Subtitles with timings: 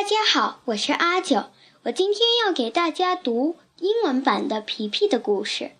[0.00, 1.50] 大家好，我是阿九。
[1.84, 5.72] 我今天要给大家读英文版的皮皮的故事。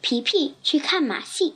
[0.00, 1.54] 皮皮去看马戏。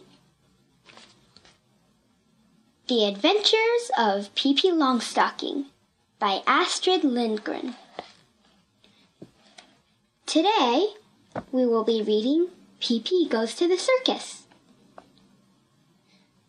[2.87, 5.67] The Adventures of Pippi Longstocking
[6.19, 7.74] by Astrid Lindgren.
[10.26, 10.94] Today,
[11.51, 12.49] we will be reading
[12.81, 14.42] Pippi Goes to the Circus.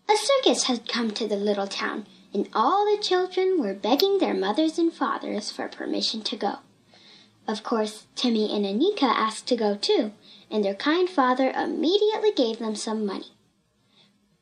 [0.07, 4.34] A circus had come to the little town and all the children were begging their
[4.34, 6.56] mothers and fathers for permission to go.
[7.46, 10.12] Of course, Timmy and Annika asked to go too,
[10.50, 13.33] and their kind father immediately gave them some money.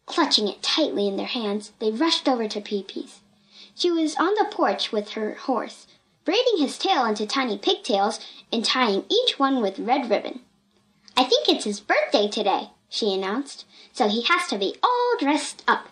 [0.07, 3.21] Clutching it tightly in their hands, they rushed over to Pippi's.
[3.75, 5.87] She was on the porch with her horse,
[6.25, 8.19] braiding his tail into tiny pigtails
[8.53, 10.41] and tying each one with red ribbon.
[11.17, 15.63] I think it's his birthday today, she announced, so he has to be all dressed
[15.69, 15.89] up.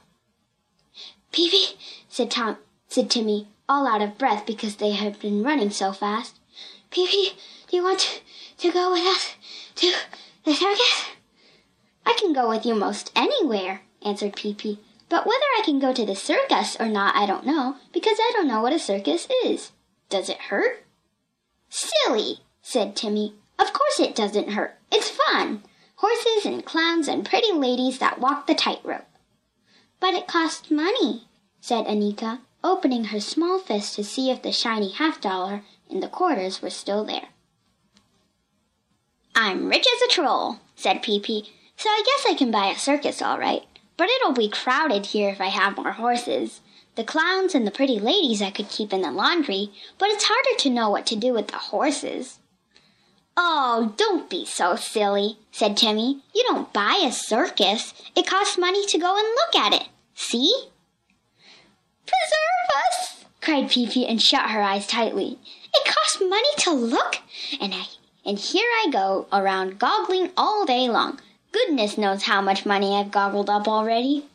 [1.35, 1.77] Pippi,
[2.09, 6.39] said Tom, said Timmy, all out of breath because they had been running so fast.
[6.93, 7.31] Pippi,
[7.67, 8.21] do you want to,
[8.59, 9.35] to go with us
[9.75, 9.93] to
[10.45, 11.07] the circus?
[12.07, 14.79] I can go with you most anywhere, answered Pippi.
[15.09, 18.31] But whether I can go to the circus or not, I don't know, because I
[18.35, 19.73] don't know what a circus is.
[20.09, 20.85] Does it hurt?
[21.69, 23.35] Silly, said Timmy.
[23.59, 24.79] Of course it doesn't hurt.
[24.93, 25.65] It's fun.
[25.97, 29.07] Horses and clowns and pretty ladies that walk the tightrope.
[30.01, 31.27] But it costs money,
[31.61, 36.09] said Annika, opening her small fist to see if the shiny half dollar in the
[36.09, 37.29] quarters were still there.
[39.35, 43.21] I'm rich as a troll, said Pippi, so I guess I can buy a circus
[43.21, 43.65] all right.
[43.97, 46.61] But it'll be crowded here if I have more horses.
[46.97, 50.59] The clowns and the pretty ladies I could keep in the laundry, but it's harder
[50.59, 52.39] to know what to do with the horses.
[53.37, 56.23] Oh, don't be so silly, said Timmy.
[56.35, 57.93] You don't buy a circus.
[58.15, 59.89] It costs money to go and look at it.
[60.15, 60.53] See?
[62.07, 63.25] Preserve us!
[63.41, 65.39] cried Pippi and shut her eyes tightly.
[65.75, 67.17] It costs money to look,
[67.61, 67.87] and I
[68.27, 71.21] and here I go around goggling all day long.
[71.53, 74.27] Goodness knows how much money I've goggled up already.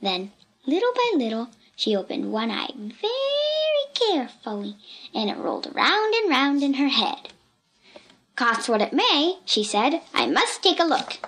[0.00, 0.30] Then,
[0.66, 4.76] little by little, she opened one eye very carefully,
[5.12, 7.30] and it rolled round and round in her head.
[8.36, 11.18] Cost what it may, she said, I must take a look.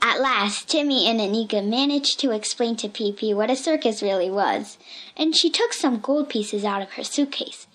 [0.00, 4.78] At last, Timmy and Anika managed to explain to Pippi what a circus really was,
[5.14, 7.66] and she took some gold pieces out of her suitcase.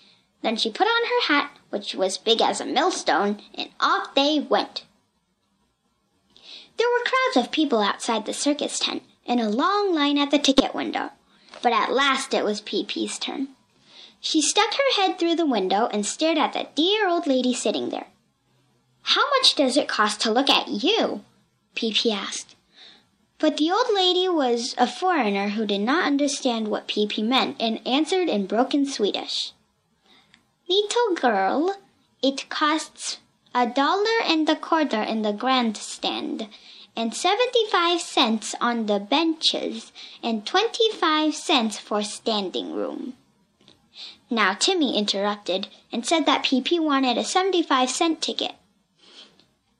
[0.41, 4.39] Then she put on her hat, which was big as a millstone, and off they
[4.39, 4.85] went.
[6.77, 10.39] There were crowds of people outside the circus tent, and a long line at the
[10.39, 11.11] ticket window.
[11.61, 13.49] But at last it was Pippi's turn.
[14.25, 17.89] She stuck her head through the window and stared at the dear old lady sitting
[17.89, 18.07] there.
[19.01, 21.25] How much does it cost to look at you?
[21.75, 22.56] Pippi asked.
[23.38, 27.85] But the old lady was a foreigner who did not understand what Pippi meant and
[27.85, 29.51] answered in broken Swedish.
[30.69, 31.75] Little girl,
[32.22, 33.17] it costs
[33.53, 36.47] a dollar and a quarter in the grandstand,
[36.95, 39.91] and seventy-five cents on the benches,
[40.23, 43.16] and twenty-five cents for standing room.
[44.29, 48.53] Now Timmy interrupted and said that Pippi wanted a seventy-five cent ticket.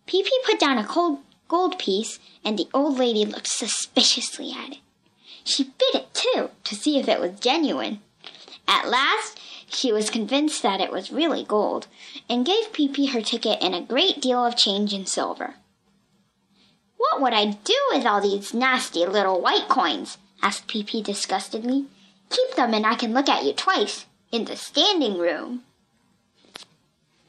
[0.06, 4.80] Pippi put down a cold gold piece, and the old lady looked suspiciously at it.
[5.44, 8.02] She bit it too, to see if it was genuine.
[8.68, 11.88] At last, she was convinced that it was really gold,
[12.30, 15.56] and gave Pippi her ticket and a great deal of change in silver.
[16.98, 20.18] What would I do with all these nasty little white coins?
[20.42, 21.86] asked Pippi disgustedly.
[22.34, 25.64] Keep them and I can look at you twice, in the standing room.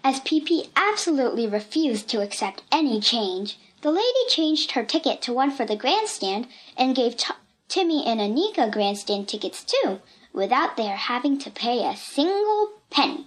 [0.02, 5.50] As Pippi absolutely refused to accept any change, the lady changed her ticket to one
[5.50, 7.34] for the grandstand and gave T-
[7.68, 10.00] Timmy and Annika grandstand tickets too,
[10.32, 13.26] without their having to pay a single penny.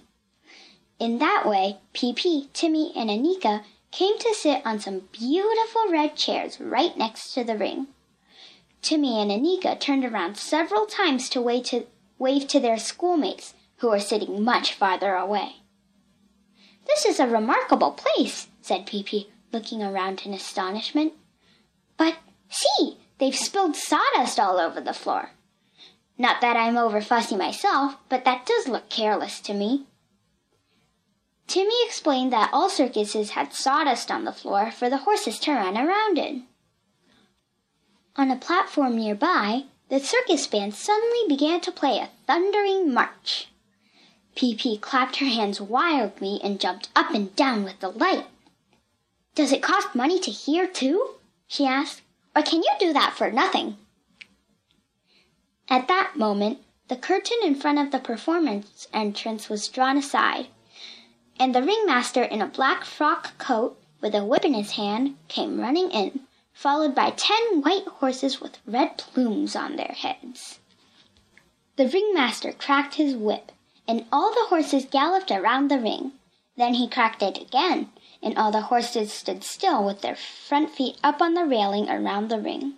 [0.98, 3.62] In that way, Pippi, Timmy, and Annika
[3.92, 7.86] came to sit on some beautiful red chairs right next to the ring.
[8.82, 11.86] Timmy and Annika turned around several times to wave to,
[12.18, 15.56] wave to their schoolmates, who were sitting much farther away.
[16.86, 21.12] This is a remarkable place, said Pippi, looking around in astonishment.
[21.96, 22.16] But
[22.48, 25.30] see, they've spilled sawdust all over the floor.
[26.16, 29.86] Not that I'm over fussy myself, but that does look careless to me.
[31.46, 35.78] Timmy explained that all circuses had sawdust on the floor for the horses to run
[35.78, 36.47] around in.
[38.18, 43.46] On a platform nearby, the circus band suddenly began to play a thundering march.
[44.34, 48.26] Pippi clapped her hands wildly and jumped up and down with delight.
[49.36, 51.14] Does it cost money to hear too?
[51.46, 52.02] she asked.
[52.34, 53.76] Or can you do that for nothing?
[55.68, 60.48] At that moment, the curtain in front of the performance entrance was drawn aside,
[61.38, 65.60] and the ringmaster in a black frock coat with a whip in his hand came
[65.60, 66.26] running in,
[66.58, 70.58] followed by ten white horses with red plumes on their heads.
[71.76, 73.52] The ringmaster cracked his whip,
[73.86, 76.14] and all the horses galloped around the ring.
[76.56, 80.96] Then he cracked it again, and all the horses stood still with their front feet
[81.04, 82.74] up on the railing around the ring.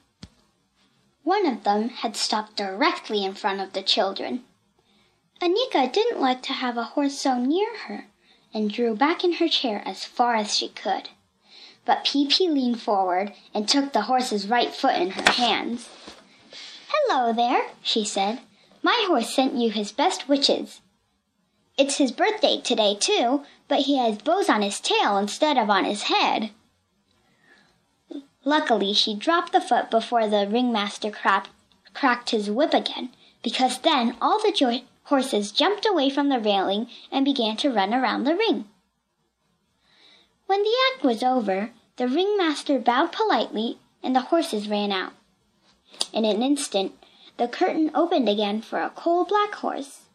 [1.22, 4.44] One of them had stopped directly in front of the children.
[5.40, 8.08] Annika didn't like to have a horse so near her,
[8.52, 11.08] and drew back in her chair as far as she could.
[11.90, 15.88] But Pippi leaned forward and took the horse's right foot in her hands.
[16.86, 18.38] Hello there, she said.
[18.80, 20.82] My horse sent you his best wishes.
[21.76, 25.84] It's his birthday today, too, but he has bows on his tail instead of on
[25.84, 26.50] his head.
[28.44, 31.50] Luckily, she dropped the foot before the ringmaster cracked,
[31.92, 33.10] cracked his whip again,
[33.42, 37.92] because then all the jo- horses jumped away from the railing and began to run
[37.92, 38.66] around the ring.
[40.46, 45.12] When the act was over, the ringmaster bowed politely and the horses ran out.
[46.14, 46.94] In an instant,
[47.36, 50.06] the curtain opened again for a coal black horse.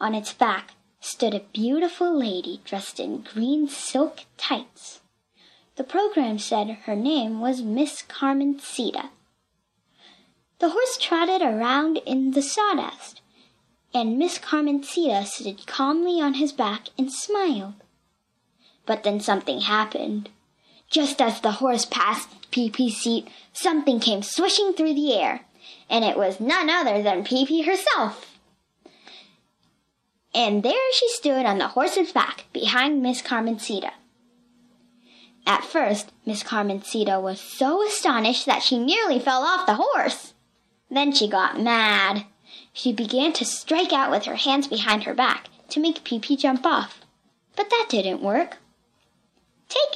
[0.00, 5.02] On its back stood a beautiful lady dressed in green silk tights.
[5.76, 9.10] The program said her name was Miss Carmen Carmencita.
[10.58, 13.20] The horse trotted around in the sawdust,
[13.92, 17.74] and Miss Carmen Carmencita stood calmly on his back and smiled.
[18.86, 20.30] But then something happened.
[20.90, 25.42] Just as the horse passed Pippi's seat, something came swishing through the air,
[25.90, 28.38] and it was none other than Pippi herself.
[30.34, 33.92] And there she stood on the horse's back behind Miss Carmencita.
[35.46, 40.34] At first, Miss Carmencita was so astonished that she nearly fell off the horse.
[40.90, 42.26] Then she got mad.
[42.72, 46.66] She began to strike out with her hands behind her back to make Pippi jump
[46.66, 47.00] off.
[47.54, 48.58] But that didn't work.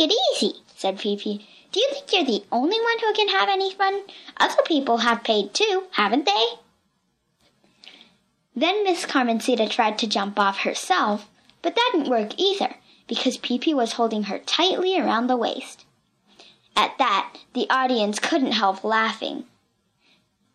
[0.01, 1.47] It easy, said Pippi.
[1.73, 4.05] Do you think you're the only one who can have any fun?
[4.39, 6.47] Other people have paid too, haven't they?
[8.57, 11.29] Then Miss Carmencita tried to jump off herself,
[11.61, 12.77] but that didn't work either
[13.09, 15.85] because Pippi was holding her tightly around the waist.
[16.75, 19.45] At that, the audience couldn't help laughing.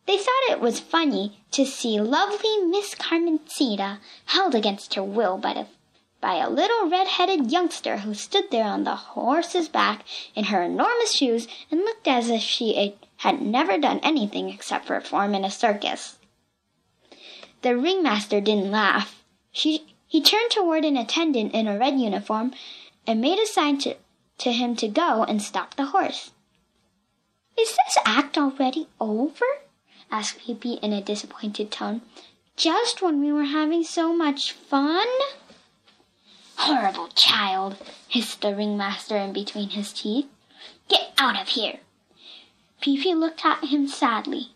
[0.07, 5.53] They thought it was funny to see lovely Miss Carmencita held against her will by,
[5.53, 5.67] the,
[6.21, 10.03] by a little red-headed youngster who stood there on the horse's back
[10.33, 15.35] in her enormous shoes and looked as if she had never done anything except perform
[15.35, 16.17] in a circus.
[17.61, 19.23] The ringmaster didn't laugh.
[19.51, 22.53] She he turned toward an attendant in a red uniform
[23.07, 23.95] and made a sign to,
[24.37, 26.31] to him to go and stop the horse.
[27.59, 29.45] Is this act already over?
[30.11, 32.01] asked Pippi in a disappointed tone.
[32.55, 35.07] Just when we were having so much fun?
[36.65, 37.77] Horrible child,
[38.07, 40.25] hissed the ringmaster in between his teeth.
[40.87, 41.77] Get out of here.
[42.81, 44.47] Pippi looked at him sadly.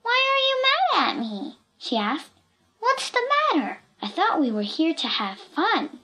[0.00, 1.58] Why are you mad at me?
[1.76, 2.30] she asked.
[2.78, 3.20] What's the
[3.52, 3.80] matter?
[4.00, 5.98] I thought we were here to have fun.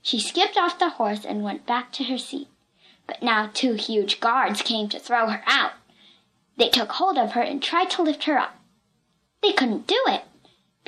[0.00, 2.48] She skipped off the horse and went back to her seat.
[3.06, 5.72] But now two huge guards came to throw her out.
[6.56, 8.56] They took hold of her and tried to lift her up.
[9.42, 10.22] They couldn't do it.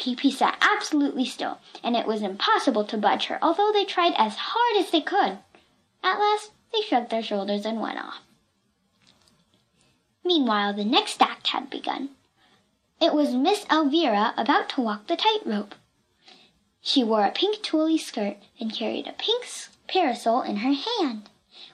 [0.01, 4.35] Pippi sat absolutely still, and it was impossible to budge her, although they tried as
[4.35, 5.39] hard as they could.
[6.03, 8.23] At last, they shrugged their shoulders and went off.
[10.25, 12.11] Meanwhile, the next act had begun.
[12.99, 15.75] It was Miss Elvira about to walk the tightrope.
[16.81, 19.45] She wore a pink tulle skirt and carried a pink
[19.87, 21.29] parasol in her hand.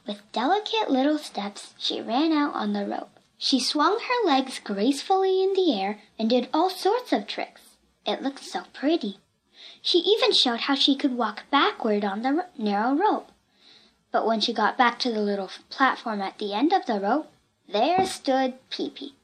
[0.05, 3.21] With delicate little steps, she ran out on the rope.
[3.39, 7.66] She swung her legs gracefully in the air and did all sorts of tricks.
[8.07, 9.19] It looked so pretty.
[9.83, 13.33] She even showed how she could walk backward on the narrow rope.
[14.13, 17.31] But when she got back to the little platform at the end of the rope,
[17.69, 19.15] there stood Pippi.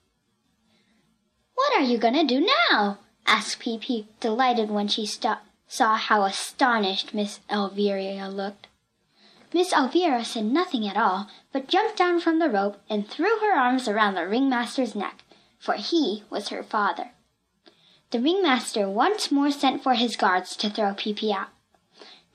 [1.54, 2.98] What are you going to do now?
[3.24, 8.66] asked Pippi, delighted when she stopped saw how astonished Miss Elvira looked.
[9.54, 13.56] Miss Elvira said nothing at all, but jumped down from the rope and threw her
[13.58, 15.24] arms around the ringmaster's neck,
[15.58, 17.12] for he was her father.
[18.12, 21.49] The ringmaster once more sent for his guards to throw Pippi out.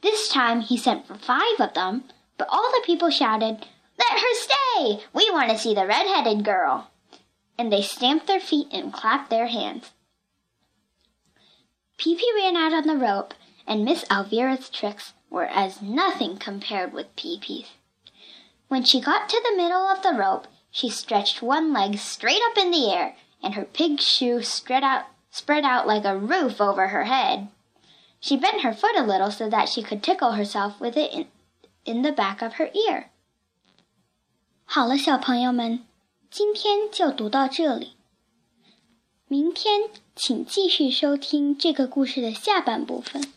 [0.01, 2.05] This time he sent for five of them,
[2.35, 3.63] but all the people shouted,
[3.99, 5.05] Let her stay!
[5.13, 6.89] We want to see the red-headed girl!
[7.59, 9.91] And they stamped their feet and clapped their hands.
[11.99, 13.35] Pippi ran out on the rope,
[13.67, 17.69] and Miss Elvira's tricks were as nothing compared with Pippi's.
[18.67, 22.57] When she got to the middle of the rope, she stretched one leg straight up
[22.57, 26.88] in the air, and her pig shoe straight out spread out like a roof over
[26.88, 27.48] her head.
[28.20, 31.26] She bent her foot a little so that she could tickle herself with it in,
[31.84, 33.10] in the back of her ear.
[34.64, 35.84] 好了，小朋友们，
[36.30, 37.96] 今天就读到这里。
[39.26, 43.32] 明天请继续收听这个故事的下半部分。